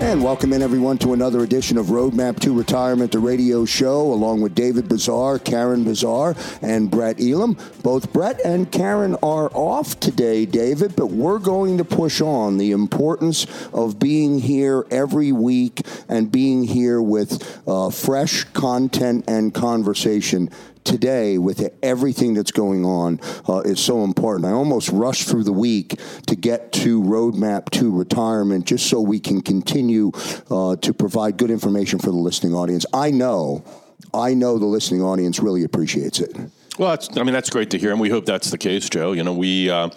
[0.00, 4.40] And welcome in everyone to another edition of Roadmap to Retirement, the radio show, along
[4.40, 7.56] with David Bazaar, Karen Bazaar, and Brett Elam.
[7.82, 12.72] Both Brett and Karen are off today, David, but we're going to push on the
[12.72, 20.50] importance of being here every week and being here with uh, fresh content and conversation
[20.84, 24.46] today with everything that's going on uh, is so important.
[24.46, 29.20] I almost rushed through the week to get to roadmap to retirement just so we
[29.20, 30.12] can continue
[30.50, 32.86] uh, to provide good information for the listening audience.
[32.92, 33.64] I know,
[34.12, 36.36] I know the listening audience really appreciates it.
[36.76, 39.12] Well, I mean that's great to hear, and we hope that's the case, Joe.
[39.12, 39.90] You know, we uh,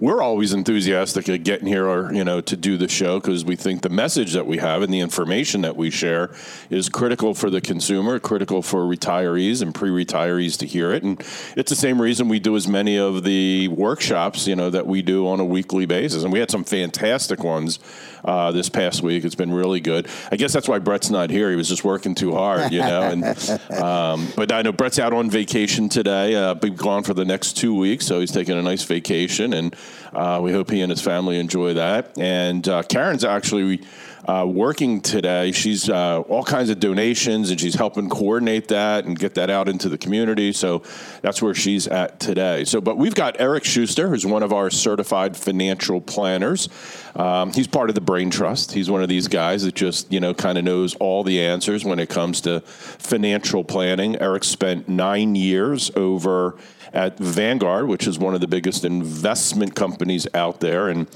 [0.00, 3.54] we're always enthusiastic at getting here, or you know, to do the show because we
[3.54, 6.30] think the message that we have and the information that we share
[6.70, 11.20] is critical for the consumer, critical for retirees and pre-retirees to hear it, and
[11.54, 15.02] it's the same reason we do as many of the workshops, you know, that we
[15.02, 17.78] do on a weekly basis, and we had some fantastic ones
[18.24, 19.24] uh, this past week.
[19.24, 20.08] It's been really good.
[20.30, 21.50] I guess that's why Brett's not here.
[21.50, 23.02] He was just working too hard, you know.
[23.02, 23.24] And
[23.82, 26.21] um, but I know Brett's out on vacation today.
[26.30, 29.74] Uh, be gone for the next two weeks, so he's taking a nice vacation, and
[30.12, 32.16] uh, we hope he and his family enjoy that.
[32.18, 33.82] And uh, Karen's actually
[34.26, 35.52] uh, working today.
[35.52, 39.68] She's uh, all kinds of donations and she's helping coordinate that and get that out
[39.68, 40.52] into the community.
[40.52, 40.82] So
[41.22, 42.64] that's where she's at today.
[42.64, 46.68] So, but we've got Eric Schuster, who's one of our certified financial planners.
[47.16, 48.72] Um, he's part of the Brain Trust.
[48.72, 51.84] He's one of these guys that just, you know, kind of knows all the answers
[51.84, 54.16] when it comes to financial planning.
[54.20, 56.56] Eric spent nine years over
[56.92, 60.88] at Vanguard, which is one of the biggest investment companies out there.
[60.88, 61.08] And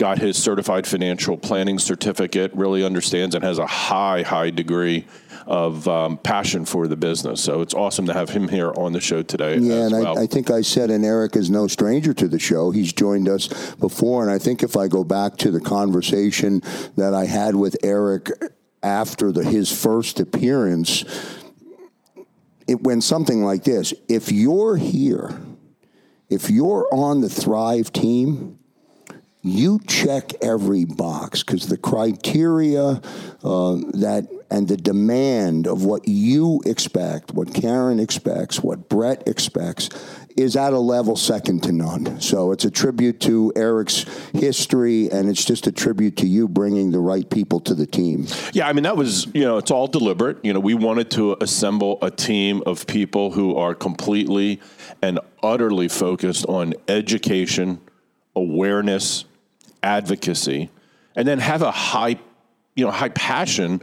[0.00, 5.06] got his certified financial planning certificate, really understands and has a high, high degree
[5.46, 7.42] of um, passion for the business.
[7.44, 9.58] So it's awesome to have him here on the show today.
[9.58, 10.18] Yeah, and well.
[10.18, 12.70] I, I, think I said, and Eric is no stranger to the show.
[12.70, 16.62] He's joined us before, and I think if I go back to the conversation
[16.96, 18.30] that I had with Eric
[18.82, 21.04] after the, his first appearance,
[22.66, 25.38] it went something like this: If you're here,
[26.30, 28.59] if you're on the Thrive team
[29.42, 33.00] you check every box because the criteria
[33.42, 39.90] uh, that and the demand of what you expect, what Karen expects, what Brett expects,
[40.36, 42.20] is at a level second to none.
[42.20, 46.90] So it's a tribute to Eric's history, and it's just a tribute to you bringing
[46.90, 48.26] the right people to the team.
[48.52, 50.44] Yeah, I mean, that was, you know, it's all deliberate.
[50.44, 54.60] You know, we wanted to assemble a team of people who are completely
[55.00, 57.80] and utterly focused on education,
[58.34, 59.24] awareness,
[59.82, 60.70] advocacy,
[61.16, 62.18] and then have a high,
[62.76, 63.82] you know, high passion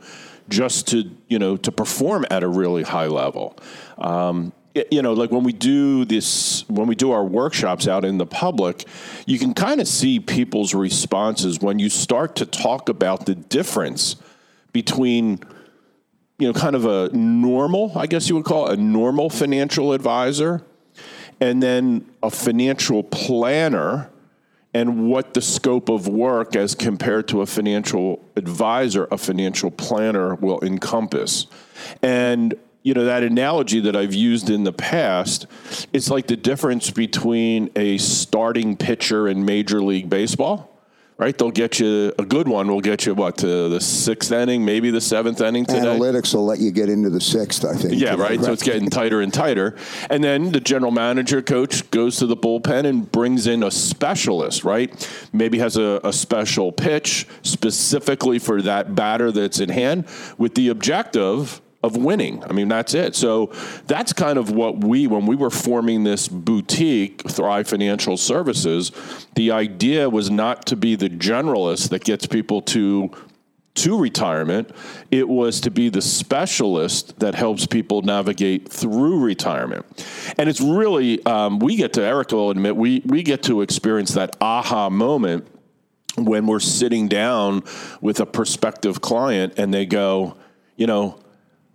[0.50, 3.58] just to you know to perform at a really high level.
[3.98, 4.54] Um,
[4.92, 8.26] you know, like when we do this, when we do our workshops out in the
[8.26, 8.86] public,
[9.26, 14.18] you can kind of see people's responses when you start to talk about the difference
[14.74, 15.40] between,
[16.38, 19.94] you know, kind of a normal, I guess you would call it a normal financial
[19.94, 20.64] advisor,
[21.40, 24.12] and then a financial planner
[24.78, 30.36] and what the scope of work as compared to a financial advisor, a financial planner
[30.36, 31.48] will encompass.
[32.04, 35.48] And you know that analogy that I've used in the past,
[35.94, 40.77] it's like the difference between a starting pitcher in Major League Baseball
[41.18, 41.38] right?
[41.38, 42.68] They'll get you a good one.
[42.68, 45.80] We'll get you what to the sixth inning, maybe the seventh inning today.
[45.80, 47.96] Analytics will let you get into the sixth, I think.
[48.00, 48.42] Yeah, right.
[48.44, 49.76] So it's getting tighter and tighter,
[50.10, 54.64] and then the general manager coach goes to the bullpen and brings in a specialist,
[54.64, 55.10] right?
[55.34, 60.06] Maybe has a, a special pitch specifically for that batter that's in hand,
[60.38, 62.44] with the objective of winning.
[62.44, 63.16] I mean, that's it.
[63.16, 63.52] So
[63.88, 68.92] that's kind of what we, when we were forming this boutique, Thrive Financial Services,
[69.34, 73.12] the idea was not to be the generalist that gets people to
[73.78, 74.72] to retirement.
[75.12, 79.86] It was to be the specialist that helps people navigate through retirement.
[80.38, 84.14] And it's really, um, we get to, Eric will admit, we, we get to experience
[84.16, 85.48] that aha moment
[86.18, 87.64] when we're sitting down
[88.02, 90.36] with a prospective client and they go,
[90.76, 91.20] you know,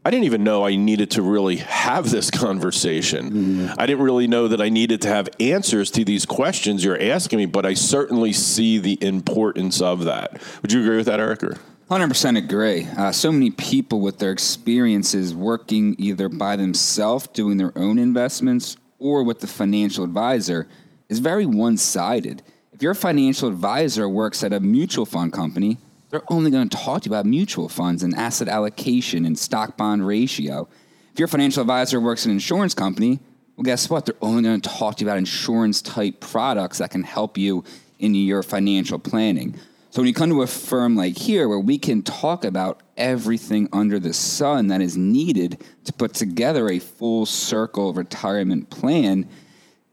[0.04, 3.31] I didn't even know I needed to really have this conversation.
[3.31, 3.75] Mm-hmm.
[3.78, 7.38] I didn't really know that I needed to have answers to these questions you're asking
[7.38, 10.43] me, but I certainly see the importance of that.
[10.62, 11.44] Would you agree with that, Eric?
[11.44, 11.56] Or?
[11.88, 12.88] 100% agree.
[12.96, 18.76] Uh, so many people with their experiences working either by themselves, doing their own investments,
[18.98, 20.66] or with the financial advisor
[21.08, 22.43] is very one sided.
[22.72, 25.78] If your financial advisor works at a mutual fund company,
[26.12, 29.79] they're only going to talk to you about mutual funds and asset allocation and stock
[29.79, 30.69] bond ratio.
[31.14, 33.19] If your financial advisor works in an insurance company,
[33.56, 34.05] well, guess what?
[34.05, 37.64] They're only going to talk to you about insurance type products that can help you
[37.99, 39.55] in your financial planning.
[39.88, 43.70] So when you come to a firm like here, where we can talk about everything
[43.73, 49.26] under the sun that is needed to put together a full circle retirement plan,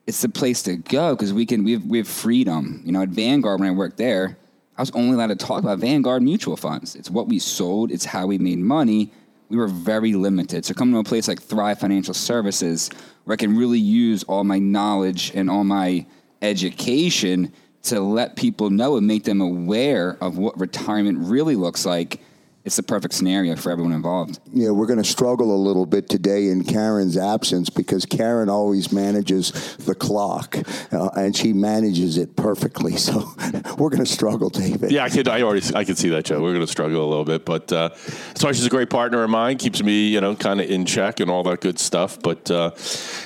[0.06, 2.82] it's the place to go because we can we have, we have freedom.
[2.84, 4.38] You know, at Vanguard when I worked there,
[4.80, 6.96] I was only allowed to talk about Vanguard mutual funds.
[6.96, 9.12] It's what we sold, it's how we made money.
[9.50, 10.64] We were very limited.
[10.64, 12.90] So coming to a place like Thrive Financial Services,
[13.26, 16.06] where I can really use all my knowledge and all my
[16.42, 17.52] education
[17.84, 22.22] to let people know and make them aware of what retirement really looks like
[22.66, 24.40] it's the perfect scenario for everyone involved.
[24.54, 28.92] Yeah, we're going to struggle a little bit today in Karen's absence because Karen always
[28.92, 30.58] manages the clock
[30.92, 32.96] uh, and she manages it perfectly.
[33.10, 33.34] So
[33.78, 34.92] we're going to struggle, David.
[34.92, 35.28] Yeah, I could.
[35.28, 35.66] I already.
[35.74, 36.42] I could see that, Joe.
[36.42, 37.96] We're going to struggle a little bit, but uh,
[38.36, 39.58] so she's a great partner of mine.
[39.58, 42.22] Keeps me, you know, kind of in check and all that good stuff.
[42.22, 42.72] But uh,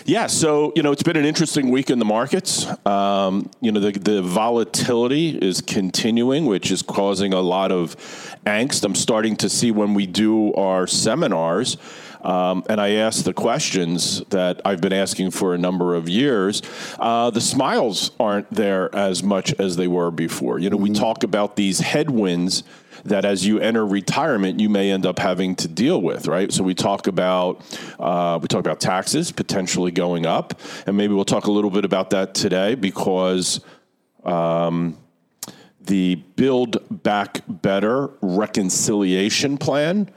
[0.06, 2.66] yeah, so you know, it's been an interesting week in the markets.
[2.86, 7.98] Um, you know, the, the volatility is continuing, which is causing a lot of
[8.46, 8.86] angst.
[8.86, 11.78] I'm starting to see when we do our seminars.
[12.24, 16.62] Um, and I ask the questions that I've been asking for a number of years.
[16.98, 20.58] Uh, the smiles aren't there as much as they were before.
[20.60, 20.94] You know, mm-hmm.
[20.94, 22.64] we talk about these headwinds
[23.06, 26.54] that as you enter retirement, you may end up having to deal with, right?
[26.54, 27.62] So we talk about
[28.00, 31.86] uh, we talk about taxes potentially going up, and maybe we'll talk a little bit
[31.86, 33.60] about that today because.
[34.24, 34.98] Um,
[35.86, 40.10] the Build Back Better reconciliation plan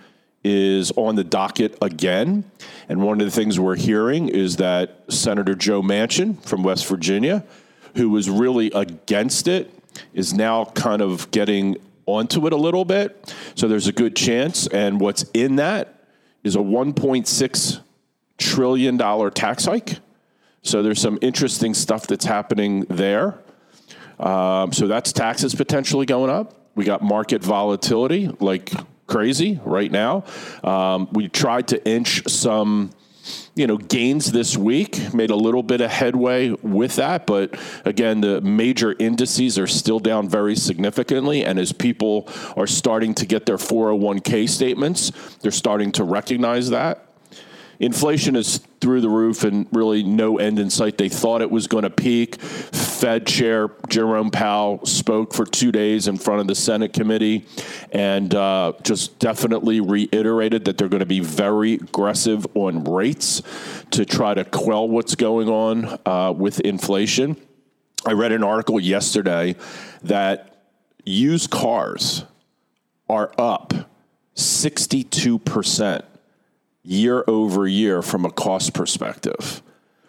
[0.45, 2.45] is on the docket again.
[2.89, 7.45] And one of the things we're hearing is that Senator Joe Manchin from West Virginia,
[7.97, 9.73] who was really against it,
[10.15, 11.77] is now kind of getting
[12.07, 13.35] onto it a little bit.
[13.57, 14.69] So there's a good chance.
[14.69, 16.05] And what's in that
[16.45, 17.81] is a $1.6
[18.39, 19.99] trillion tax hike.
[20.63, 23.39] So there's some interesting stuff that's happening there.
[24.19, 26.55] Um, so that's taxes potentially going up.
[26.75, 28.73] We got market volatility like
[29.07, 30.25] crazy right now.
[30.63, 32.91] Um, we tried to inch some
[33.55, 38.21] you know gains this week made a little bit of headway with that but again
[38.21, 43.45] the major indices are still down very significantly and as people are starting to get
[43.47, 45.11] their 401k statements
[45.41, 47.06] they're starting to recognize that
[47.79, 50.99] inflation is through the roof and really no end in sight.
[50.99, 52.37] They thought it was going to peak.
[52.41, 57.47] Fed Chair Jerome Powell spoke for two days in front of the Senate committee
[57.93, 63.43] and uh, just definitely reiterated that they're going to be very aggressive on rates
[63.91, 67.37] to try to quell what's going on uh, with inflation.
[68.07, 69.57] I read an article yesterday
[70.03, 70.69] that
[71.05, 72.25] used cars
[73.09, 73.75] are up
[74.35, 76.05] 62 percent
[76.87, 79.63] year over year from a cost perspective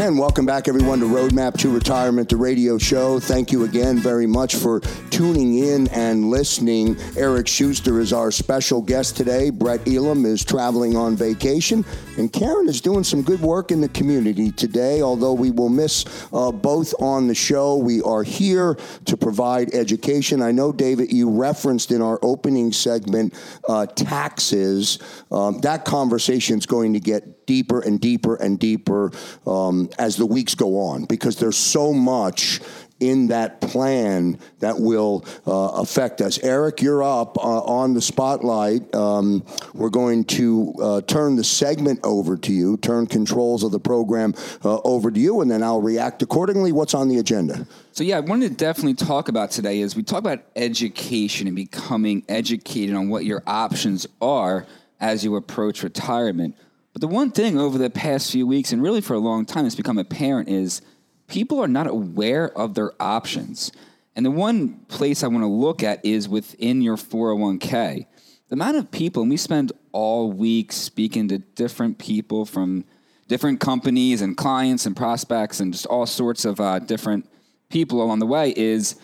[0.00, 3.20] And welcome back, everyone, to Roadmap to Retirement, the radio show.
[3.20, 4.80] Thank you again very much for
[5.10, 6.96] tuning in and listening.
[7.18, 9.50] Eric Schuster is our special guest today.
[9.50, 11.84] Brett Elam is traveling on vacation,
[12.16, 15.02] and Karen is doing some good work in the community today.
[15.02, 20.40] Although we will miss uh, both on the show, we are here to provide education.
[20.40, 23.34] I know, David, you referenced in our opening segment
[23.68, 24.98] uh, taxes.
[25.30, 29.10] Um, that conversation is going to get deeper and deeper and deeper
[29.44, 32.60] um, as the weeks go on because there's so much
[33.00, 36.38] in that plan that will uh, affect us.
[36.44, 38.94] Eric, you're up uh, on the spotlight.
[38.94, 43.80] Um, we're going to uh, turn the segment over to you, turn controls of the
[43.80, 44.32] program
[44.64, 46.70] uh, over to you, and then I'll react accordingly.
[46.70, 47.66] What's on the agenda?
[47.90, 51.56] So, yeah, I wanted to definitely talk about today is we talk about education and
[51.56, 54.66] becoming educated on what your options are
[55.00, 56.54] as you approach retirement.
[56.92, 59.64] But the one thing over the past few weeks, and really for a long time,
[59.64, 60.82] that's become apparent is
[61.28, 63.70] people are not aware of their options.
[64.16, 68.06] And the one place I want to look at is within your 401k.
[68.48, 72.84] The amount of people, and we spend all week speaking to different people from
[73.28, 77.30] different companies and clients and prospects and just all sorts of uh, different
[77.68, 78.96] people along the way, is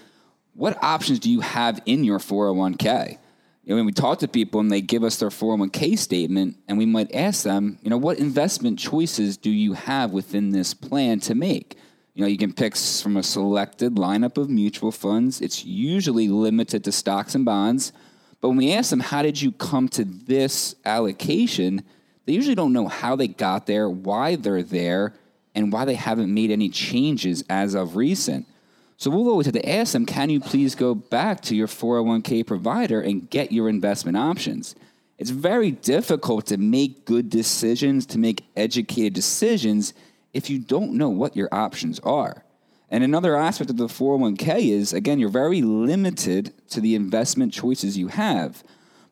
[0.54, 3.18] what options do you have in your 401k?
[3.66, 6.78] You know, when we talk to people and they give us their 401k statement, and
[6.78, 11.18] we might ask them, you know, what investment choices do you have within this plan
[11.20, 11.76] to make?
[12.14, 15.40] You know, you can pick from a selected lineup of mutual funds.
[15.40, 17.92] It's usually limited to stocks and bonds.
[18.40, 21.82] But when we ask them, how did you come to this allocation?
[22.24, 25.14] They usually don't know how they got there, why they're there,
[25.56, 28.46] and why they haven't made any changes as of recent.
[28.98, 33.00] So we'll always to ask them, can you please go back to your 401k provider
[33.00, 34.74] and get your investment options?
[35.18, 39.92] It's very difficult to make good decisions, to make educated decisions
[40.32, 42.44] if you don't know what your options are.
[42.90, 47.98] And another aspect of the 401k is, again, you're very limited to the investment choices
[47.98, 48.62] you have.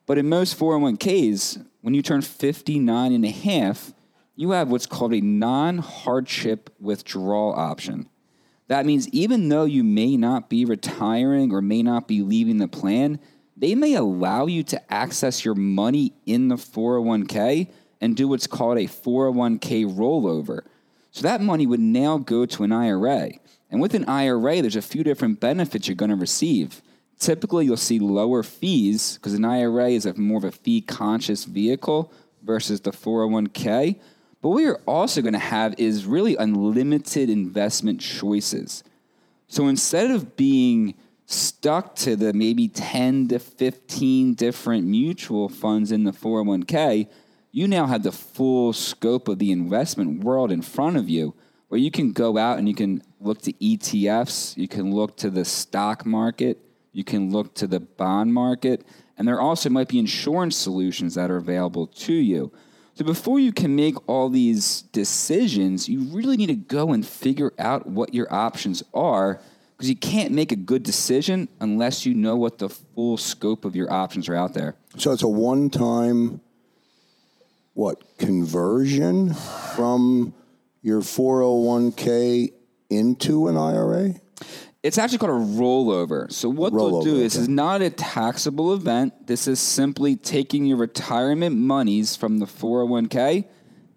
[0.05, 3.93] But in most 401ks, when you turn 59 and a half,
[4.35, 8.09] you have what's called a non hardship withdrawal option.
[8.67, 12.67] That means even though you may not be retiring or may not be leaving the
[12.67, 13.19] plan,
[13.57, 17.69] they may allow you to access your money in the 401k
[18.01, 20.61] and do what's called a 401k rollover.
[21.11, 23.31] So that money would now go to an IRA.
[23.71, 26.81] And with an IRA, there's a few different benefits you're going to receive.
[27.17, 31.45] Typically, you'll see lower fees because an IRA is a more of a fee conscious
[31.45, 32.11] vehicle
[32.43, 33.99] versus the 401k.
[34.45, 38.83] But what you're also going to have is really unlimited investment choices.
[39.47, 40.93] So instead of being
[41.25, 47.07] stuck to the maybe 10 to 15 different mutual funds in the 401k,
[47.51, 51.33] you now have the full scope of the investment world in front of you
[51.69, 55.31] where you can go out and you can look to ETFs, you can look to
[55.31, 56.59] the stock market,
[56.93, 58.85] you can look to the bond market,
[59.17, 62.51] and there also might be insurance solutions that are available to you.
[62.95, 67.51] So before you can make all these decisions, you really need to go and figure
[67.59, 69.41] out what your options are
[69.75, 73.75] because you can't make a good decision unless you know what the full scope of
[73.75, 74.75] your options are out there.
[74.97, 76.39] So it's a one time
[77.73, 80.33] what conversion from
[80.81, 82.53] your 401k
[82.89, 84.13] into an IRA?
[84.85, 86.31] It's actually called a rollover.
[86.31, 89.25] So what rollover, they'll do is this is not a taxable event.
[89.25, 93.45] This is simply taking your retirement monies from the 401k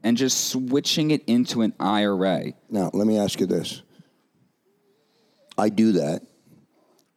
[0.02, 2.54] and just switching it into an IRA.
[2.70, 3.82] Now, let me ask you this.
[5.58, 6.22] I do that,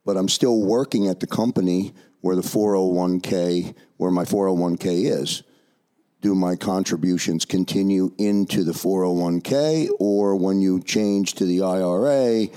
[0.04, 5.44] but I'm still working at the company where the 401k, where my 401k is.
[6.20, 12.48] Do my contributions continue into the 401k, or when you change to the IRA,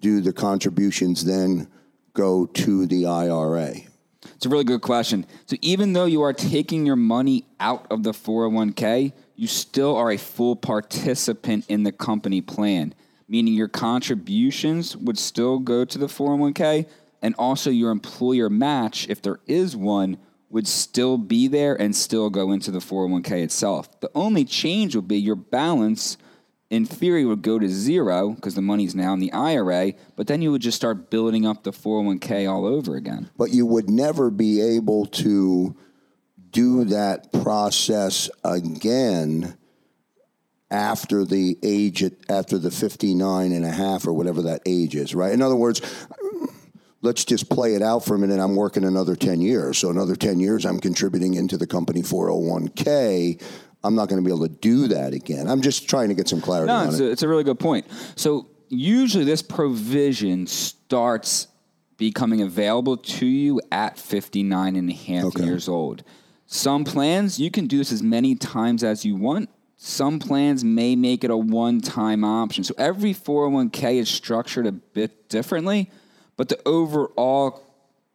[0.00, 1.68] do the contributions then
[2.14, 3.74] go to the IRA?
[4.34, 5.26] It's a really good question.
[5.46, 10.10] So even though you are taking your money out of the 401k, you still are
[10.10, 12.94] a full participant in the company plan,
[13.28, 16.86] meaning your contributions would still go to the 401k
[17.22, 20.18] and also your employer match if there is one
[20.50, 24.00] would still be there and still go into the 401k itself.
[24.00, 26.16] The only change would be your balance
[26.70, 30.42] in theory would go to zero because the money's now in the IRA, but then
[30.42, 33.30] you would just start building up the 401k all over again.
[33.36, 35.74] But you would never be able to
[36.50, 39.56] do that process again
[40.70, 45.32] after the age after the 59 and a half or whatever that age is, right?
[45.32, 45.80] In other words,
[47.00, 48.40] let's just play it out for a minute.
[48.40, 49.78] I'm working another 10 years.
[49.78, 53.42] So another 10 years I'm contributing into the company 401k.
[53.84, 55.48] I'm not going to be able to do that again.
[55.48, 57.04] I'm just trying to get some clarity no, on it's it.
[57.04, 57.86] A, it's a really good point.
[58.16, 61.48] So usually this provision starts
[61.96, 65.44] becoming available to you at 59 and a half okay.
[65.44, 66.02] years old.
[66.46, 69.50] Some plans, you can do this as many times as you want.
[69.76, 72.64] Some plans may make it a one time option.
[72.64, 75.90] So every 401k is structured a bit differently,
[76.36, 77.62] but the overall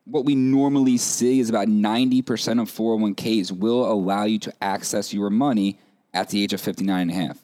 [0.06, 5.30] what we normally see is about 90% of 401ks will allow you to access your
[5.30, 5.80] money
[6.14, 7.44] at the age of 59 and a half.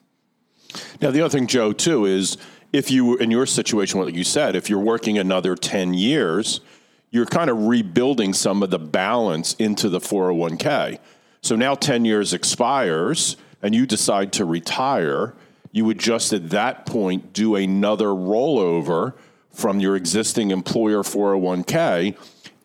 [1.02, 2.38] Now, the other thing, Joe, too, is
[2.74, 6.62] if you, in your situation, like you said, if you're working another 10 years,
[7.12, 11.00] you're kind of rebuilding some of the balance into the 401k.
[11.42, 15.34] So now 10 years expires and you decide to retire,
[15.72, 19.14] you would just at that point do another rollover
[19.52, 22.16] from your existing employer 401k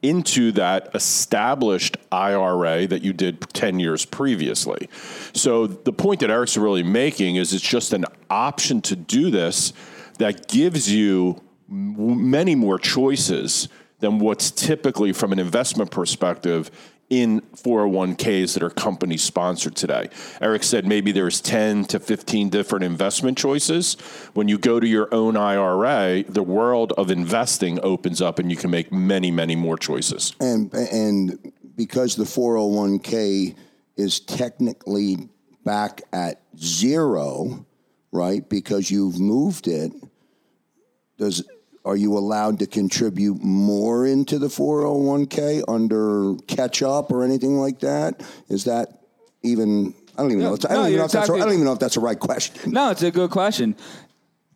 [0.05, 4.91] into that established IRA that you did 10 years previously.
[5.33, 9.73] So the point that Eric's really making is it's just an option to do this
[10.19, 13.69] that gives you many more choices
[14.01, 16.71] than what's typically from an investment perspective
[17.11, 20.09] in 401ks that are company sponsored today.
[20.41, 23.95] Eric said maybe there's 10 to 15 different investment choices.
[24.35, 28.57] When you go to your own IRA, the world of investing opens up and you
[28.57, 30.35] can make many, many more choices.
[30.41, 33.57] And and because the 401k
[33.97, 35.29] is technically
[35.65, 37.67] back at zero,
[38.13, 38.49] right?
[38.49, 39.93] Because you've moved it,
[41.19, 41.45] does
[41.85, 47.81] are you allowed to contribute more into the 401k under catch up or anything like
[47.81, 48.23] that?
[48.49, 49.01] Is that
[49.43, 50.55] even I don't even no, know.
[50.55, 52.73] I don't, no, even know exactly, I don't even know if that's the right question.
[52.73, 53.77] No, it's a good question.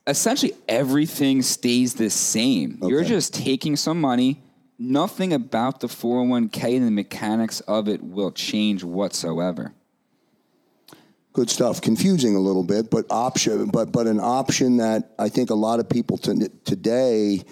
[0.07, 2.79] Essentially, everything stays the same.
[2.81, 2.91] Okay.
[2.91, 4.43] You're just taking some money.
[4.79, 9.75] Nothing about the 401k and the mechanics of it will change whatsoever
[11.33, 11.81] good stuff.
[11.81, 15.81] Confusing a little bit, but option, but but an option that I think a lot
[15.81, 17.43] of people t- today,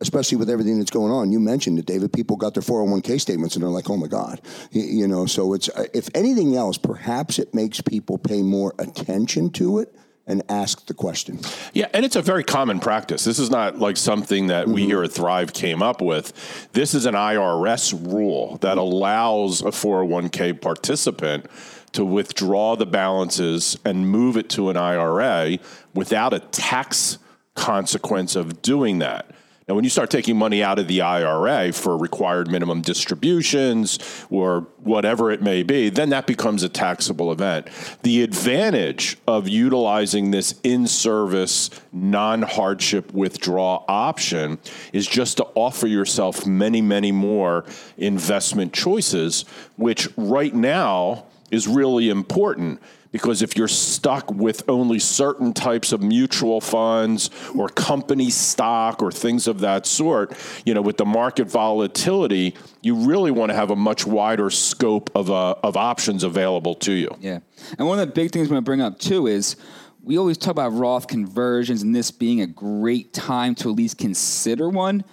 [0.00, 1.32] especially with everything that's going on.
[1.32, 2.12] You mentioned it, David.
[2.12, 4.82] People got their four hundred one k statements and they're like, "Oh my god," you,
[4.82, 5.26] you know.
[5.26, 9.94] So it's uh, if anything else, perhaps it makes people pay more attention to it
[10.26, 11.38] and ask the question.
[11.72, 13.24] Yeah, and it's a very common practice.
[13.24, 14.74] This is not like something that mm-hmm.
[14.74, 16.68] we here at Thrive came up with.
[16.72, 21.46] This is an IRS rule that allows a 401k participant
[21.94, 25.58] to withdraw the balances and move it to an IRA
[25.94, 27.18] without a tax
[27.54, 29.30] consequence of doing that.
[29.66, 34.66] Now, when you start taking money out of the IRA for required minimum distributions or
[34.82, 37.68] whatever it may be, then that becomes a taxable event.
[38.02, 44.58] The advantage of utilizing this in service, non hardship withdrawal option
[44.92, 47.64] is just to offer yourself many, many more
[47.96, 55.52] investment choices, which right now, is really important because if you're stuck with only certain
[55.52, 60.36] types of mutual funds or company stock or things of that sort,
[60.66, 65.10] you know, with the market volatility, you really want to have a much wider scope
[65.14, 67.08] of, uh, of options available to you.
[67.20, 67.38] Yeah.
[67.78, 69.54] And one of the big things I'm going to bring up too is
[70.02, 73.96] we always talk about Roth conversions and this being a great time to at least
[73.96, 75.04] consider one.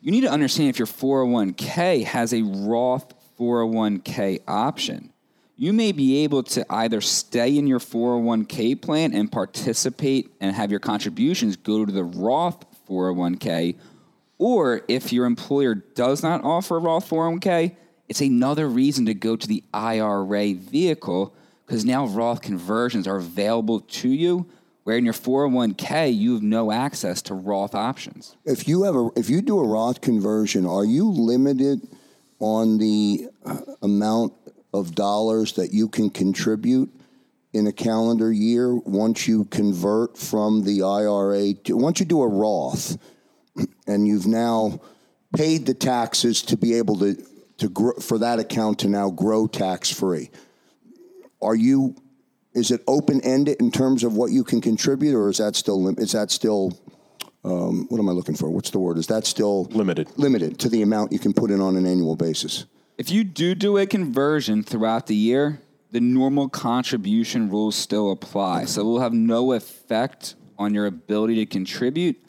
[0.00, 5.11] You need to understand if your 401k has a Roth 401k option
[5.56, 10.70] you may be able to either stay in your 401k plan and participate and have
[10.70, 13.76] your contributions go to the Roth 401k,
[14.38, 17.76] or if your employer does not offer a Roth 401k,
[18.08, 21.34] it's another reason to go to the IRA vehicle
[21.64, 24.46] because now Roth conversions are available to you.
[24.84, 28.36] Where in your 401k you have no access to Roth options.
[28.44, 31.86] If you have a, if you do a Roth conversion, are you limited
[32.40, 34.34] on the uh, amount
[34.72, 36.92] of dollars that you can contribute
[37.52, 42.28] in a calendar year once you convert from the IRA to once you do a
[42.28, 42.96] Roth.
[43.86, 44.80] and you've now
[45.36, 47.22] paid the taxes to be able to
[47.58, 50.30] to grow, for that account to now grow tax free.
[51.40, 51.96] Are you?
[52.54, 55.88] Is it open ended in terms of what you can contribute, or is that still
[55.98, 56.78] is that still
[57.44, 58.50] um, what am I looking for?
[58.50, 58.98] What's the word?
[58.98, 60.08] Is that still Limited.
[60.16, 62.66] Limited to the amount you can put in on an annual basis.
[63.02, 65.60] If you do do a conversion throughout the year,
[65.90, 68.66] the normal contribution rules still apply.
[68.66, 72.24] So it will have no effect on your ability to contribute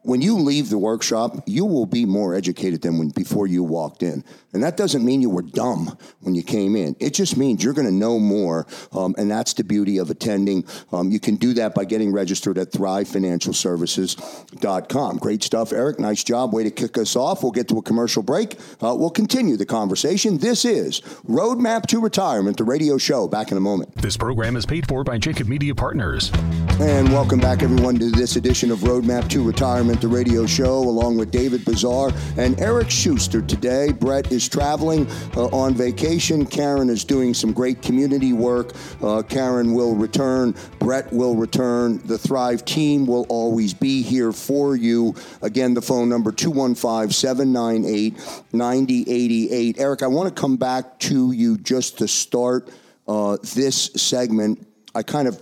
[0.03, 4.03] When you leave the workshop, you will be more educated than when before you walked
[4.03, 4.23] in.
[4.53, 6.95] And that doesn't mean you were dumb when you came in.
[6.99, 8.65] It just means you're going to know more.
[8.91, 10.65] Um, and that's the beauty of attending.
[10.91, 15.17] Um, you can do that by getting registered at thrivefinancialservices.com.
[15.17, 15.99] Great stuff, Eric.
[15.99, 16.51] Nice job.
[16.53, 17.43] Way to kick us off.
[17.43, 18.55] We'll get to a commercial break.
[18.81, 20.39] Uh, we'll continue the conversation.
[20.39, 23.27] This is Roadmap to Retirement, the radio show.
[23.27, 23.95] Back in a moment.
[23.95, 26.31] This program is paid for by Jacob Media Partners.
[26.79, 31.17] And welcome back, everyone, to this edition of Roadmap to Retirement, the radio show, along
[31.17, 33.41] with David Bazaar and Eric Schuster.
[33.41, 36.45] Today, Brett is traveling uh, on vacation.
[36.45, 38.75] Karen is doing some great community work.
[39.01, 40.53] Uh, Karen will return.
[40.77, 41.97] Brett will return.
[42.05, 45.15] The Thrive team will always be here for you.
[45.41, 49.79] Again, the phone number 215 798 9088.
[49.79, 52.69] Eric, I want to come back to you just to start
[53.09, 54.65] uh, this segment.
[54.93, 55.41] I kind of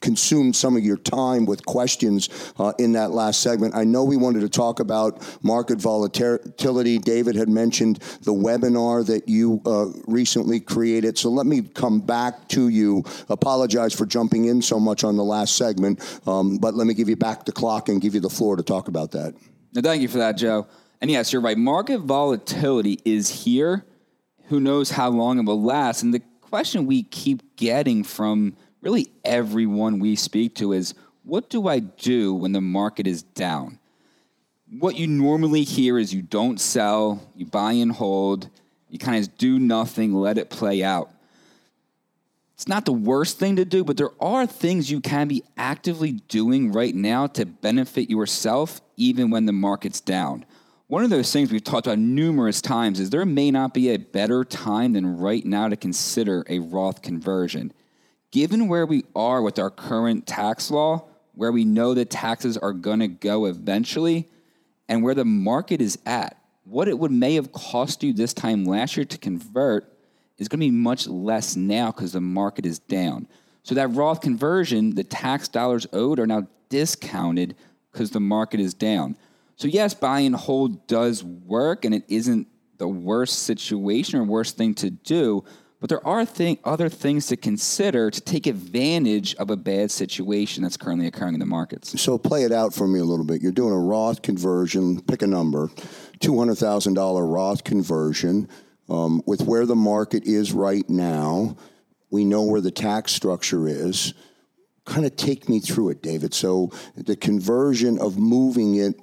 [0.00, 3.74] consumed some of your time with questions uh, in that last segment.
[3.74, 6.98] I know we wanted to talk about market volatility.
[6.98, 11.16] David had mentioned the webinar that you uh, recently created.
[11.16, 13.02] So let me come back to you.
[13.30, 17.08] Apologize for jumping in so much on the last segment, um, but let me give
[17.08, 19.34] you back the clock and give you the floor to talk about that.
[19.74, 20.66] Thank you for that, Joe.
[21.00, 21.56] And yes, you're right.
[21.56, 23.84] Market volatility is here.
[24.48, 26.02] Who knows how long it will last?
[26.02, 26.22] And the
[26.54, 32.32] question we keep getting from really everyone we speak to is what do I do
[32.32, 33.80] when the market is down?
[34.78, 38.50] What you normally hear is you don't sell, you buy and hold,
[38.88, 41.10] you kind of do nothing, let it play out.
[42.52, 46.12] It's not the worst thing to do, but there are things you can be actively
[46.12, 50.44] doing right now to benefit yourself even when the market's down.
[50.86, 53.96] One of those things we've talked about numerous times is there may not be a
[53.96, 57.72] better time than right now to consider a Roth conversion
[58.30, 62.72] given where we are with our current tax law, where we know that taxes are
[62.72, 64.28] going to go eventually,
[64.88, 68.64] and where the market is at, what it would may have cost you this time
[68.64, 69.96] last year to convert
[70.36, 73.28] is going to be much less now because the market is down.
[73.62, 77.54] So that Roth conversion, the tax dollars owed are now discounted
[77.92, 79.16] because the market is down.
[79.56, 84.56] So yes, buy and hold does work, and it isn't the worst situation or worst
[84.56, 85.44] thing to do
[85.80, 90.62] But there are thing, other things to consider to take advantage of a bad situation
[90.62, 92.00] that's currently occurring in the markets.
[92.00, 93.42] So play it out for me a little bit.
[93.42, 95.68] You're doing a Roth conversion, pick a number,
[96.20, 98.48] $200,000 Roth conversion.
[98.88, 101.56] Um, with where the market is right now,
[102.10, 104.14] we know where the tax structure is.
[104.86, 106.32] Kind of take me through it, David.
[106.32, 108.98] So the conversion of moving it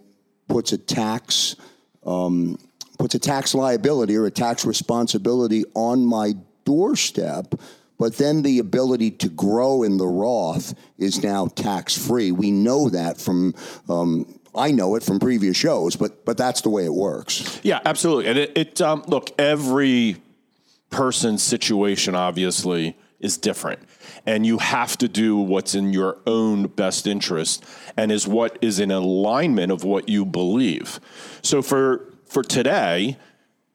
[0.51, 1.55] puts a tax
[2.05, 2.57] um,
[2.97, 6.33] puts a tax liability or a tax responsibility on my
[6.65, 7.55] doorstep.
[7.97, 12.31] But then the ability to grow in the Roth is now tax free.
[12.31, 13.53] We know that from
[13.87, 17.59] um, I know it from previous shows, but but that's the way it works.
[17.63, 18.27] Yeah, absolutely.
[18.27, 20.17] And it, it um, look every
[20.89, 23.79] person's situation obviously is different,
[24.25, 27.63] and you have to do what's in your own best interest
[27.97, 30.99] and is what is in alignment of what you believe.
[31.41, 33.17] So for for today,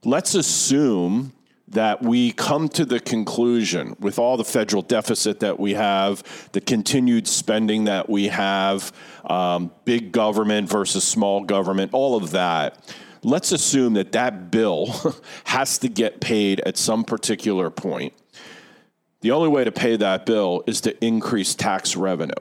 [0.05, 1.33] let's assume
[1.68, 6.22] that we come to the conclusion with all the federal deficit that we have,
[6.53, 8.92] the continued spending that we have,
[9.25, 12.79] um, big government versus small government, all of that.
[13.22, 14.94] Let's assume that that bill
[15.44, 18.12] has to get paid at some particular point.
[19.20, 22.33] The only way to pay that bill is to increase tax revenue.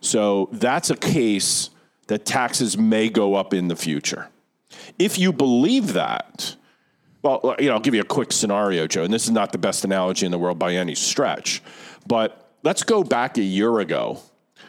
[0.00, 1.70] So that's a case
[2.08, 4.28] that taxes may go up in the future.
[4.98, 6.56] If you believe that,
[7.22, 9.58] well, you know, I'll give you a quick scenario, Joe, and this is not the
[9.58, 11.62] best analogy in the world by any stretch,
[12.06, 14.20] but let's go back a year ago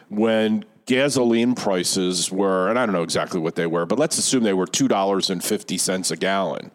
[0.08, 4.42] when gasoline prices were, and I don't know exactly what they were, but let's assume
[4.42, 6.70] they were $2.50 a gallon.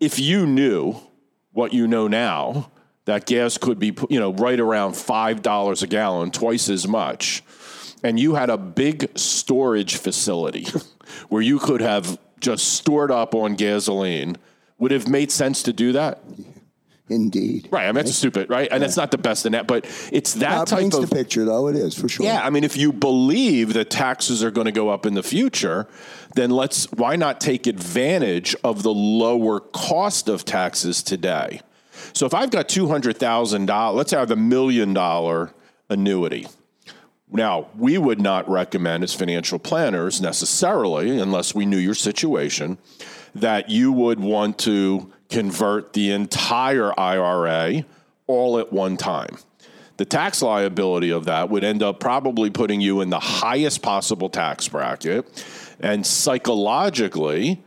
[0.00, 0.96] If you knew
[1.52, 2.70] what you know now,
[3.04, 7.42] that gas could be, you know, right around $5 a gallon, twice as much,
[8.02, 10.66] and you had a big storage facility
[11.28, 14.36] where you could have just stored up on gasoline–
[14.82, 16.24] would have made sense to do that?
[17.08, 17.68] Indeed.
[17.70, 17.84] Right.
[17.84, 18.68] I mean, that's stupid, right?
[18.68, 18.78] And yeah.
[18.78, 21.44] that's not the best in that, but it's that no, type paints of the picture,
[21.44, 21.68] though.
[21.68, 22.26] It is for sure.
[22.26, 22.44] Yeah.
[22.44, 25.86] I mean, if you believe that taxes are going to go up in the future,
[26.34, 31.60] then let's why not take advantage of the lower cost of taxes today?
[32.12, 35.52] So if I've got two hundred thousand dollars, let's have a million dollar
[35.88, 36.46] annuity.
[37.30, 42.76] Now, we would not recommend as financial planners necessarily, unless we knew your situation,
[43.34, 47.86] that you would want to convert the entire IRA
[48.26, 49.38] all at one time.
[49.96, 54.28] The tax liability of that would end up probably putting you in the highest possible
[54.28, 55.26] tax bracket.
[55.80, 57.62] And psychologically,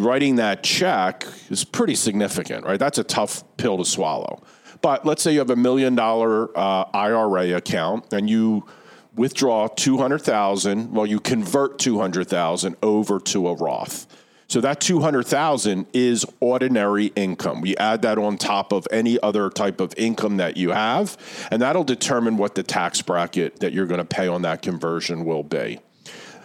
[0.00, 2.78] writing that check is pretty significant, right?
[2.78, 4.42] That's a tough pill to swallow.
[4.82, 8.66] But let's say you have a million dollar uh, IRA account and you
[9.14, 14.06] withdraw 200,000, well you convert 200,000 over to a Roth.
[14.50, 17.60] So that 200,000 is ordinary income.
[17.60, 21.16] We add that on top of any other type of income that you have,
[21.52, 25.24] and that'll determine what the tax bracket that you're going to pay on that conversion
[25.24, 25.78] will be.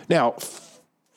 [0.08, 0.36] Now,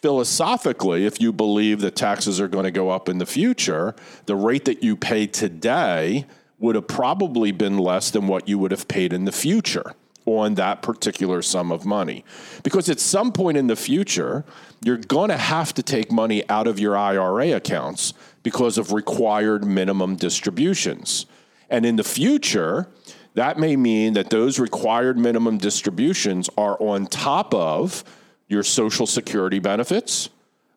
[0.02, 3.94] philosophically, if you believe that taxes are going to go up in the future,
[4.26, 6.26] the rate that you pay today
[6.58, 9.94] would have probably been less than what you would have paid in the future
[10.26, 12.24] on that particular sum of money.
[12.62, 14.44] Because at some point in the future,
[14.84, 19.64] you're going to have to take money out of your IRA accounts because of required
[19.64, 21.26] minimum distributions.
[21.70, 22.88] And in the future,
[23.34, 28.04] that may mean that those required minimum distributions are on top of
[28.48, 30.30] your Social Security benefits,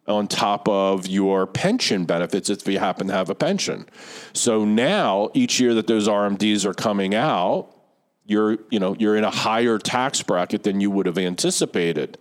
[0.08, 3.86] on top of your pension benefits if you happen to have a pension.
[4.34, 7.70] So now, each year that those RMDs are coming out,
[8.26, 12.18] you're you know you're in a higher tax bracket than you would have anticipated.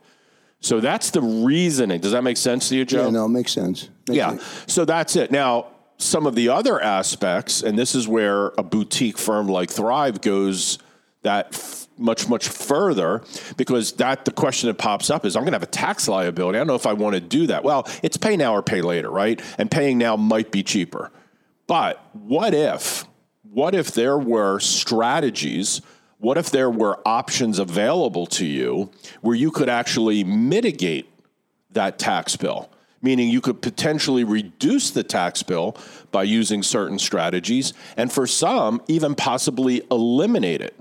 [0.61, 2.01] So that's the reasoning.
[2.01, 3.07] Does that make sense to you, Joe?
[3.07, 3.89] Yeah, no, it makes sense.
[4.09, 4.31] Makes yeah.
[4.31, 4.65] Sense.
[4.67, 5.31] So that's it.
[5.31, 10.21] Now, some of the other aspects, and this is where a boutique firm like Thrive
[10.21, 10.79] goes
[11.23, 11.55] that
[12.01, 13.23] much much further
[13.57, 16.59] because that the question that pops up is I'm going to have a tax liability.
[16.59, 17.63] I don't know if I want to do that.
[17.63, 19.41] Well, it's pay now or pay later, right?
[19.59, 21.11] And paying now might be cheaper.
[21.67, 23.05] But what if
[23.43, 25.83] what if there were strategies
[26.21, 28.91] what if there were options available to you
[29.23, 31.11] where you could actually mitigate
[31.71, 32.71] that tax bill?
[33.01, 35.79] Meaning you could potentially reduce the tax bill
[36.11, 40.79] by using certain strategies, and for some, even possibly eliminate it.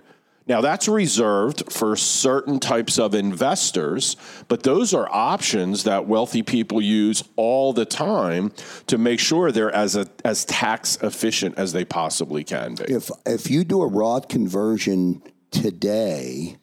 [0.50, 6.82] Now, that's reserved for certain types of investors, but those are options that wealthy people
[6.82, 8.52] use all the time
[8.88, 12.86] to make sure they're as, a, as tax efficient as they possibly can be.
[12.86, 16.58] If, if you do a Roth conversion today,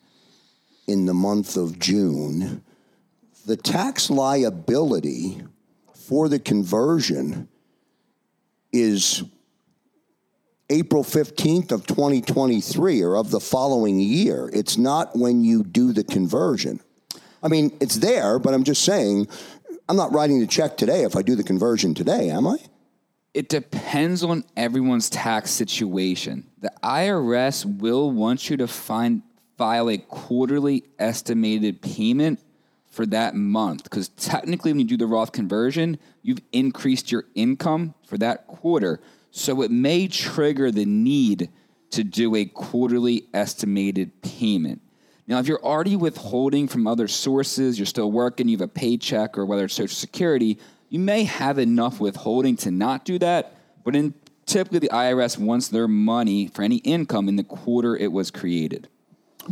[0.87, 2.63] in the month of June,
[3.45, 5.43] the tax liability
[5.95, 7.49] for the conversion
[8.73, 9.25] is
[10.69, 14.51] April 15th of 2023 or of the following year.
[14.53, 16.81] It's not when you do the conversion.
[17.43, 19.29] I mean, it's there, but I'm just saying,
[19.89, 22.57] I'm not writing the check today if I do the conversion today, am I?
[23.33, 26.51] It depends on everyone's tax situation.
[26.61, 29.23] The IRS will want you to find,
[29.57, 32.41] file a quarterly estimated payment
[32.91, 37.95] for that month because technically, when you do the Roth conversion, you've increased your income
[38.07, 39.01] for that quarter.
[39.37, 41.51] So it may trigger the need
[41.91, 44.81] to do a quarterly estimated payment.
[45.27, 49.37] Now, if you're already withholding from other sources, you're still working, you have a paycheck,
[49.37, 53.55] or whether it's Social Security, you may have enough withholding to not do that.
[53.85, 54.15] But in,
[54.47, 58.89] typically, the IRS wants their money for any income in the quarter it was created.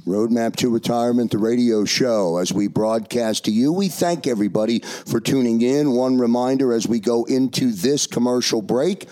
[0.06, 2.38] Roadmap to Retirement, the radio show.
[2.38, 5.92] As we broadcast to you, we thank everybody for tuning in.
[5.92, 9.08] One reminder as we go into this commercial break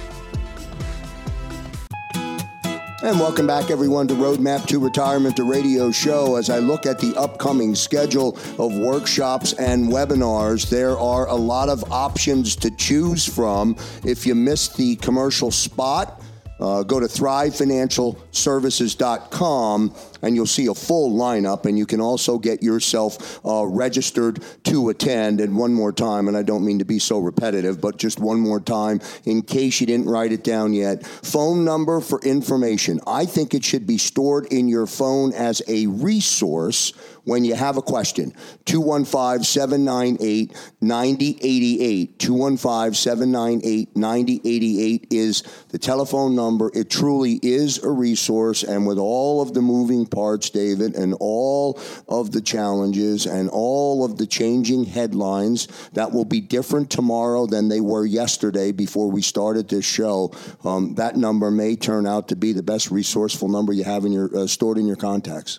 [3.03, 6.37] And welcome back, everyone, to Roadmap to Retirement, the radio show.
[6.37, 11.69] As I look at the upcoming schedule of workshops and webinars, there are a lot
[11.69, 13.77] of options to choose from.
[14.03, 16.23] If you missed the commercial spot,
[16.61, 21.67] uh, go to thrivefinancialservices.com and you'll see a full lineup.
[21.67, 25.41] And you can also get yourself uh, registered to attend.
[25.41, 28.41] And one more time, and I don't mean to be so repetitive, but just one
[28.41, 33.01] more time in case you didn't write it down yet phone number for information.
[33.07, 36.93] I think it should be stored in your phone as a resource
[37.27, 38.33] when you have a question.
[38.65, 42.19] 215 798 9088.
[42.19, 46.71] 215 798 9088 is the telephone number.
[46.73, 48.63] It truly is a resource.
[48.63, 54.05] And with all of the moving parts, David, and all of the challenges and all
[54.05, 59.21] of the changing headlines that will be different tomorrow than they were yesterday before we
[59.21, 60.33] started this show,
[60.65, 64.13] um, that number may turn out to be the best resourceful number you have in
[64.13, 65.59] your uh, stored in your contacts.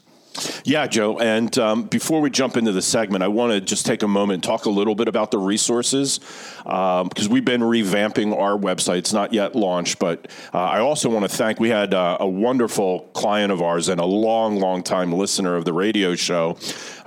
[0.64, 1.20] Yeah, Joe.
[1.20, 4.36] And um, before we jump into the segment, I want to just take a moment
[4.36, 6.20] and talk a little bit about the resources
[6.64, 9.00] because um, we've been revamping our website.
[9.00, 11.60] It's not yet launched, but uh, I also want to thank.
[11.60, 15.66] We had uh, a wonderful client of ours and a long, long time listener of
[15.66, 16.58] the radio show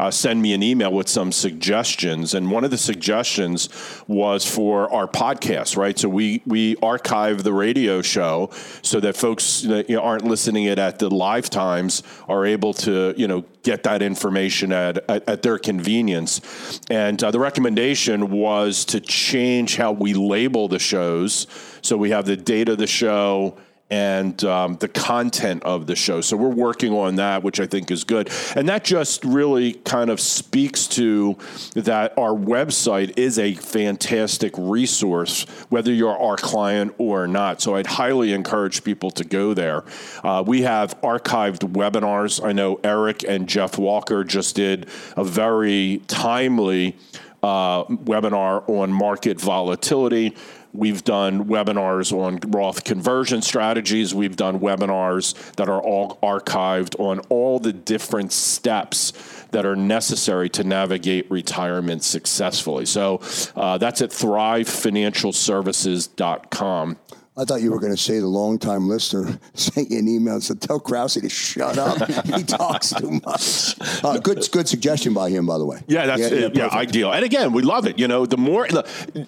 [0.00, 3.68] uh, send me an email with some suggestions, and one of the suggestions
[4.08, 5.76] was for our podcast.
[5.76, 8.50] Right, so we we archive the radio show
[8.82, 12.72] so that folks that you know, aren't listening it at the live times are able
[12.72, 16.80] to you know get that information at, at, at their convenience.
[16.90, 21.46] And uh, the recommendation was to change how we label the shows.
[21.82, 23.58] So we have the date of the show
[23.90, 26.20] and um, the content of the show.
[26.20, 28.30] So we're working on that, which I think is good.
[28.54, 31.36] And that just really kind of speaks to
[31.74, 37.60] that our website is a fantastic resource, whether you're our client or not.
[37.60, 39.84] So I'd highly encourage people to go there.
[40.22, 42.44] Uh, we have archived webinars.
[42.44, 46.96] I know Eric and Jeff Walker just did a very timely
[47.42, 50.36] uh, webinar on market volatility.
[50.72, 54.14] We've done webinars on Roth conversion strategies.
[54.14, 59.12] We've done webinars that are all archived on all the different steps
[59.50, 62.86] that are necessary to navigate retirement successfully.
[62.86, 63.20] So
[63.56, 66.98] uh, that's at thrivefinancialservices.com.
[67.36, 70.42] I thought you were going to say the longtime listener sent you an email and
[70.42, 72.08] said, "Tell Kraus to shut up.
[72.26, 75.80] he talks too much." Uh, good, good suggestion by him, by the way.
[75.86, 77.12] Yeah, that's yeah, yeah, ideal.
[77.12, 77.98] And again, we love it.
[77.98, 78.68] You know, the more,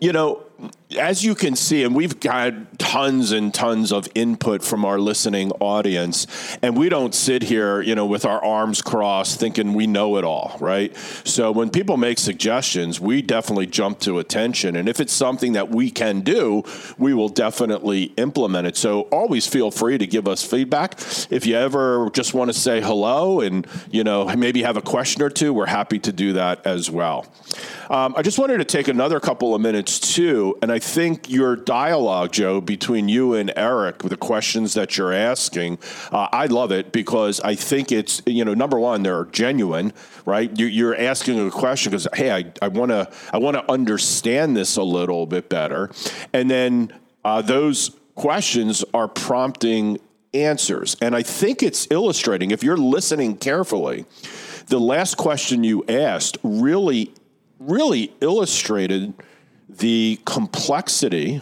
[0.01, 0.43] you know,
[0.99, 5.51] as you can see, and we've got tons and tons of input from our listening
[5.53, 6.27] audience,
[6.63, 10.25] and we don't sit here, you know, with our arms crossed thinking we know it
[10.25, 10.95] all, right?
[11.25, 14.77] So when people make suggestions, we definitely jump to attention.
[14.77, 16.63] And if it's something that we can do,
[16.99, 18.77] we will definitely implement it.
[18.77, 21.01] So always feel free to give us feedback.
[21.31, 25.23] If you ever just want to say hello and, you know, maybe have a question
[25.23, 27.27] or two, we're happy to do that as well.
[27.91, 31.57] Um, I just wanted to take another couple of minutes too, and I think your
[31.57, 35.79] dialogue, Joe, between you and Eric, the questions that you're asking,
[36.11, 39.93] uh, I love it because I think it's you know number one, they're genuine,
[40.27, 40.51] right?
[40.59, 44.83] You're asking a question because hey, I want to I want to understand this a
[44.83, 45.91] little bit better,
[46.33, 46.93] and then
[47.25, 49.99] uh, those questions are prompting
[50.35, 54.07] answers, and I think it's illustrating if you're listening carefully.
[54.67, 57.13] The last question you asked really,
[57.59, 59.15] really illustrated
[59.79, 61.41] the complexity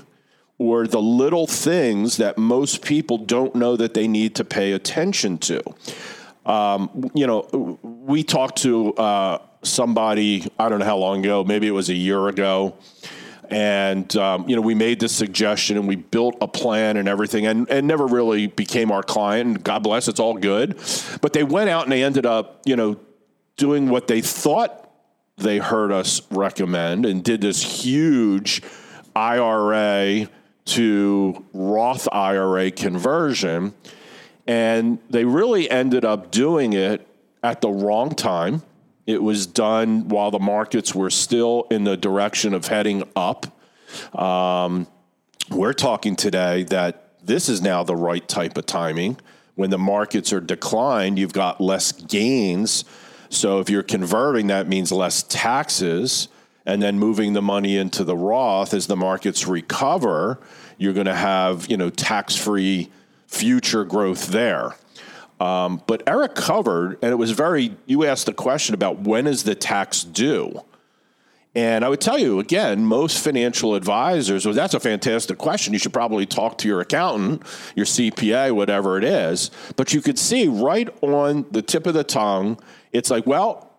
[0.59, 5.39] or the little things that most people don't know that they need to pay attention
[5.39, 5.63] to.
[6.45, 11.67] Um, you know, we talked to uh, somebody, I don't know how long ago, maybe
[11.67, 12.77] it was a year ago.
[13.49, 17.47] And, um, you know, we made this suggestion and we built a plan and everything
[17.47, 19.47] and, and never really became our client.
[19.49, 20.79] And God bless, it's all good.
[21.21, 23.01] But they went out and they ended up, you know,
[23.57, 24.90] doing what they thought
[25.41, 28.63] they heard us recommend and did this huge
[29.17, 30.29] IRA
[30.67, 33.75] to Roth IRA conversion.
[34.47, 37.07] And they really ended up doing it
[37.43, 38.63] at the wrong time.
[39.07, 43.47] It was done while the markets were still in the direction of heading up.
[44.17, 44.87] Um,
[45.51, 49.19] we're talking today that this is now the right type of timing.
[49.57, 52.85] When the markets are declined, you've got less gains
[53.31, 56.29] so if you're converting, that means less taxes,
[56.67, 60.39] and then moving the money into the Roth as the markets recover,
[60.77, 62.91] you're going to have you know tax-free
[63.27, 64.75] future growth there.
[65.39, 67.77] Um, but Eric covered, and it was very.
[67.87, 70.63] You asked the question about when is the tax due.
[71.55, 75.73] And I would tell you again, most financial advisors, well, that's a fantastic question.
[75.73, 77.43] You should probably talk to your accountant,
[77.75, 79.51] your CPA, whatever it is.
[79.75, 82.61] But you could see right on the tip of the tongue
[82.93, 83.71] it's like, well,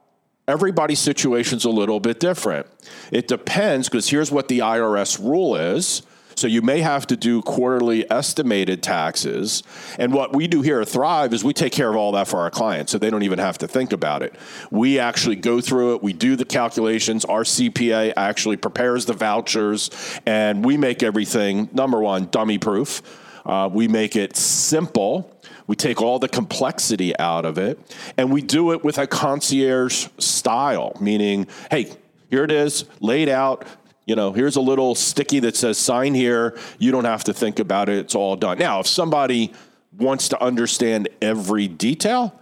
[0.48, 2.68] everybody's situation's a little bit different.
[3.12, 6.04] It depends because here's what the IRS rule is.
[6.36, 9.64] So you may have to do quarterly estimated taxes.
[10.00, 12.40] And what we do here at Thrive is we take care of all that for
[12.40, 14.34] our clients so they don't even have to think about it.
[14.72, 19.92] We actually go through it, we do the calculations, our CPA actually prepares the vouchers,
[20.26, 23.02] and we make everything, number one, dummy proof.
[23.46, 25.36] Uh, we make it simple
[25.72, 27.80] we take all the complexity out of it
[28.18, 31.90] and we do it with a concierge style, meaning, hey,
[32.30, 33.66] here it is, laid out.
[34.06, 36.60] You know, here's a little sticky that says sign here.
[36.78, 38.00] You don't have to think about it.
[38.00, 38.58] It's all done.
[38.58, 39.54] Now, if somebody
[39.98, 42.38] wants to understand every detail,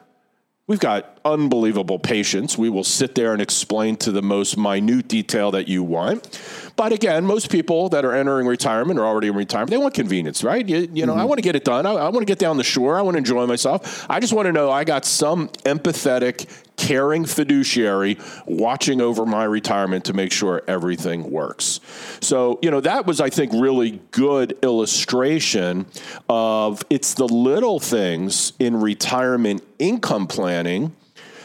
[0.66, 2.58] we've got unbelievable patience.
[2.58, 6.40] We will sit there and explain to the most minute detail that you want.
[6.76, 10.44] But again, most people that are entering retirement or already in retirement, they want convenience,
[10.44, 10.66] right?
[10.66, 11.22] You, you know, mm-hmm.
[11.22, 11.86] I want to get it done.
[11.86, 12.98] I, I want to get down the shore.
[12.98, 14.06] I want to enjoy myself.
[14.10, 16.48] I just want to know I got some empathetic,
[16.78, 21.82] caring fiduciary watching over my retirement to make sure everything works.
[22.22, 25.86] So, you know, that was, I think, really good illustration
[26.30, 30.96] of it's the little things in retirement income planning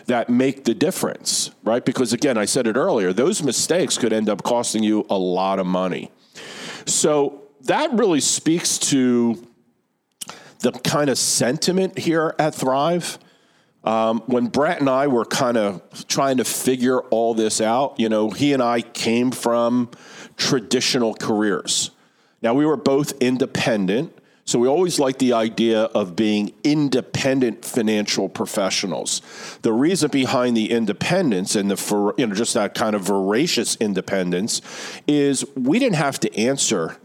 [0.06, 1.84] that make the difference, right?
[1.84, 5.58] Because again, I said it earlier, those mistakes could end up costing you a lot
[5.58, 6.10] of money.
[6.86, 9.46] So that really speaks to
[10.60, 13.18] the kind of sentiment here at Thrive.
[13.84, 18.08] Um, when Brett and I were kind of trying to figure all this out, you
[18.08, 19.90] know, he and I came from
[20.36, 21.90] traditional careers.
[22.40, 24.13] Now, we were both independent.
[24.46, 29.22] So we always like the idea of being independent financial professionals.
[29.62, 34.60] The reason behind the independence and the you know just that kind of voracious independence
[35.06, 36.98] is we didn't have to answer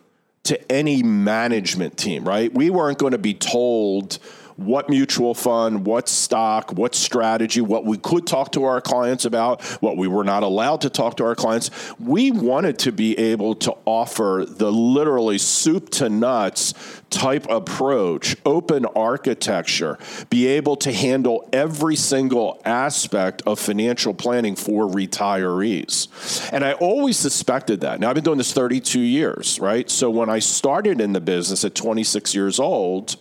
[0.44, 2.54] to any management team, right?
[2.54, 4.20] We weren't going to be told
[4.60, 9.64] what mutual fund, what stock, what strategy, what we could talk to our clients about,
[9.82, 11.72] what we were not allowed to talk to our clients.
[11.99, 16.74] We wanted to be able to offer the literally soup to nuts
[17.10, 19.97] type approach, open architecture,
[20.30, 26.07] be able to handle every single aspect of financial planning for retirees.
[26.51, 27.99] And I always suspected that.
[27.99, 29.89] Now, I've been doing this 32 years, right?
[29.89, 33.16] So when I started in the business at 26 years old,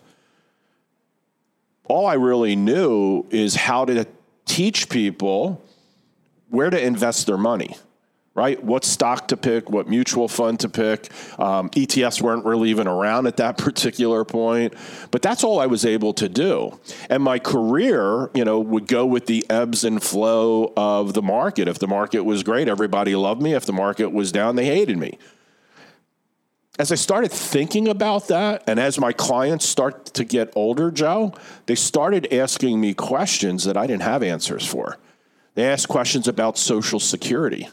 [1.89, 4.07] all I really knew is how to
[4.47, 5.63] teach people
[6.49, 7.77] where to invest their money
[8.39, 8.63] right?
[8.63, 11.11] What stock to pick, what mutual fund to pick.
[11.41, 14.75] Um, ETFs weren't really even around at that particular point,
[15.11, 16.79] but that's all I was able to do.
[17.11, 21.67] And my career, you know, would go with the ebbs and flow of the market.
[21.67, 23.55] If the market was great, everybody loved me.
[23.55, 25.19] If the market was down, they hated me.
[26.79, 31.35] As I started thinking about that, and as my clients start to get older, Joe,
[31.67, 34.97] they started asking me questions that I didn't have answers for.
[35.55, 37.69] They asked questions about Social Security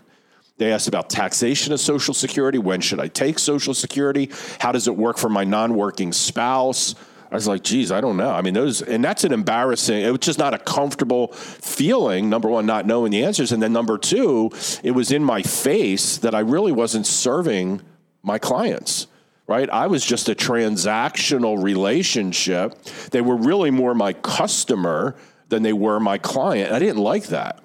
[0.58, 2.58] they asked about taxation of Social Security.
[2.58, 4.32] When should I take Social Security?
[4.60, 6.95] How does it work for my non working spouse?
[7.30, 8.32] I was like, geez, I don't know.
[8.32, 12.30] I mean, those, and that's an embarrassing, it was just not a comfortable feeling.
[12.30, 13.51] Number one, not knowing the answers.
[13.51, 14.51] And then number two,
[14.84, 17.82] it was in my face that I really wasn't serving
[18.26, 19.08] my clients,
[19.48, 19.70] right?
[19.70, 22.82] I was just a transactional relationship.
[23.12, 25.16] They were really more my customer
[25.50, 26.72] than they were my client.
[26.72, 27.64] I didn't like that.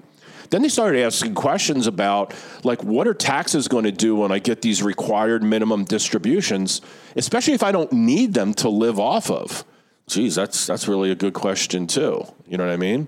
[0.51, 2.35] Then they started asking questions about,
[2.65, 6.81] like, what are taxes going to do when I get these required minimum distributions,
[7.15, 9.65] especially if I don't need them to live off of?
[10.09, 12.27] Geez, that's, that's really a good question, too.
[12.49, 13.07] You know what I mean?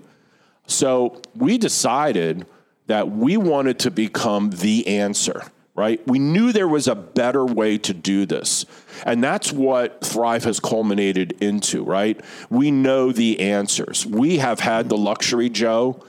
[0.68, 2.46] So we decided
[2.86, 5.42] that we wanted to become the answer
[5.74, 6.06] right?
[6.06, 8.66] We knew there was a better way to do this.
[9.06, 12.20] And that's what Thrive has culminated into, right?
[12.50, 14.04] We know the answers.
[14.04, 16.04] We have had the luxury, Joe,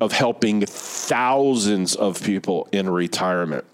[0.00, 3.64] of helping thousands of people in retirement.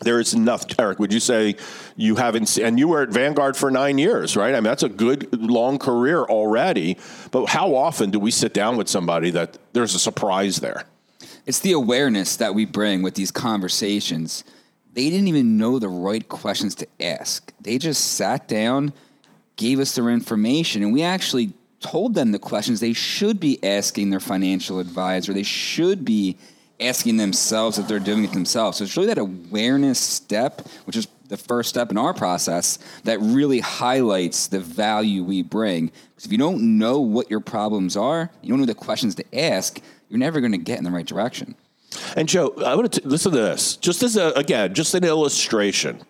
[0.00, 0.98] There is enough, Eric.
[0.98, 1.54] Would you say
[1.94, 2.58] you haven't?
[2.58, 4.52] And you were at Vanguard for nine years, right?
[4.52, 6.98] I mean, that's a good long career already.
[7.30, 10.86] But how often do we sit down with somebody that there's a surprise there?
[11.46, 14.42] It's the awareness that we bring with these conversations.
[14.94, 17.52] They didn't even know the right questions to ask.
[17.60, 18.92] They just sat down,
[19.56, 24.10] gave us their information, and we actually told them the questions they should be asking
[24.10, 25.32] their financial advisor.
[25.32, 26.36] They should be
[26.80, 28.78] asking themselves if they're doing it themselves.
[28.78, 33.20] So it's really that awareness step, which is the first step in our process, that
[33.20, 35.86] really highlights the value we bring.
[35.86, 39.38] Because if you don't know what your problems are, you don't know the questions to
[39.38, 41.54] ask, you're never going to get in the right direction.
[42.16, 43.76] And Joe, I want to listen to this.
[43.76, 46.02] Just as a, again, just an illustration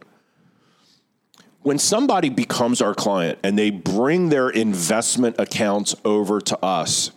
[1.63, 7.13] when somebody becomes our client and they bring their investment accounts over to us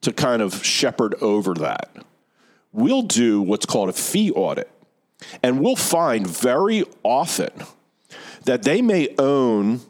[0.00, 1.90] to kind of shepherd over that,
[2.72, 4.70] we'll do what's called a fee audit.
[5.42, 7.50] And we'll find very often
[8.44, 9.80] that they may own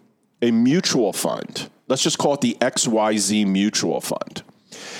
[0.42, 1.70] a mutual fund.
[1.86, 4.42] Let's just call it the XYZ mutual fund.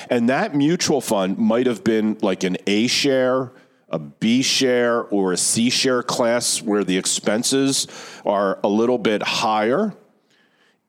[0.09, 3.53] And that mutual fund might have been like an A share
[3.91, 7.87] a B share or a C share class where the expenses
[8.25, 9.95] are a little bit higher.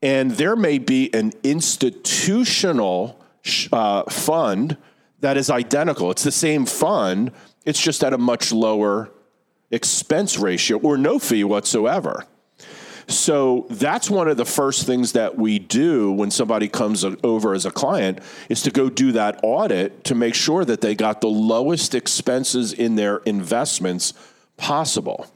[0.00, 3.20] And there may be an institutional
[3.72, 4.76] uh, fund
[5.20, 6.10] that is identical.
[6.10, 7.32] It's the same fund,
[7.64, 9.10] it's just at a much lower
[9.70, 12.26] expense ratio or no fee whatsoever.
[13.06, 17.66] So that's one of the first things that we do when somebody comes over as
[17.66, 21.28] a client is to go do that audit to make sure that they got the
[21.28, 24.14] lowest expenses in their investments
[24.56, 25.26] possible.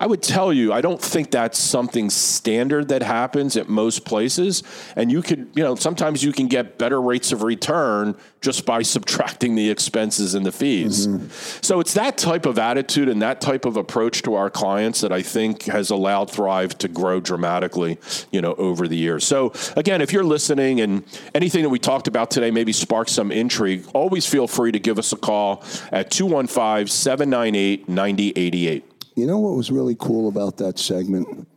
[0.00, 4.62] I would tell you, I don't think that's something standard that happens at most places.
[4.96, 8.80] And you could, you know, sometimes you can get better rates of return just by
[8.80, 11.06] subtracting the expenses and the fees.
[11.06, 11.28] Mm-hmm.
[11.60, 15.12] So it's that type of attitude and that type of approach to our clients that
[15.12, 17.98] I think has allowed Thrive to grow dramatically,
[18.30, 19.26] you know, over the years.
[19.26, 23.30] So again, if you're listening and anything that we talked about today maybe sparks some
[23.30, 28.89] intrigue, always feel free to give us a call at 215 798 9088.
[29.14, 31.48] You know what was really cool about that segment?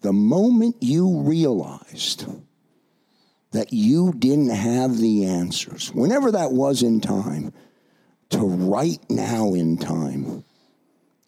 [0.00, 2.26] The moment you realized
[3.52, 7.52] that you didn't have the answers, whenever that was in time,
[8.30, 10.44] to right now in time,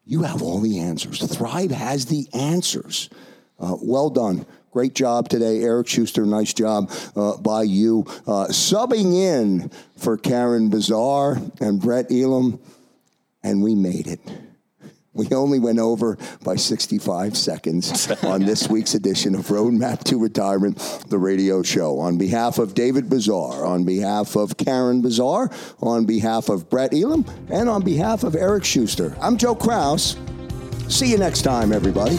[0.04, 1.20] you have all the answers.
[1.22, 3.10] Thrive has the answers.
[3.58, 4.46] Uh, well done.
[4.70, 6.24] Great job today, Eric Schuster.
[6.24, 8.04] Nice job uh, by you.
[8.26, 12.58] Uh, subbing in for Karen Bazaar and Brett Elam,
[13.42, 14.20] and we made it.
[15.14, 20.78] We only went over by 65 seconds on this week's edition of Roadmap to Retirement,
[21.08, 21.98] the radio show.
[21.98, 25.50] On behalf of David Bazaar, on behalf of Karen Bazaar,
[25.80, 30.16] on behalf of Brett Elam, and on behalf of Eric Schuster, I'm Joe Kraus.
[30.88, 32.18] See you next time, everybody.